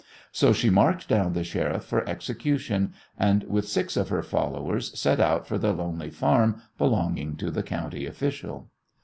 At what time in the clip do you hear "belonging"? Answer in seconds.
6.75-7.35